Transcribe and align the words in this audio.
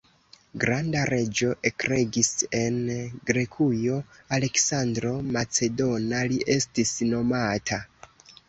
Granda 0.61 1.01
reĝo 1.09 1.49
ekregis 1.69 2.31
en 2.61 2.79
Grekujo; 3.31 3.99
«Aleksandro 4.39 5.13
Macedona» 5.37 6.27
li 6.33 6.45
estis 6.59 6.99
nomata. 7.15 7.81